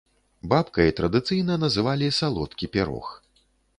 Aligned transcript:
Бабкай 0.53 0.93
традыцыйна 0.99 1.57
называлі 1.65 2.07
салодкі 2.21 2.71
пірог. 2.77 3.13